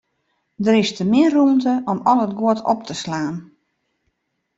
[0.65, 3.35] Der is te min rûmte om al it guod op te slaan.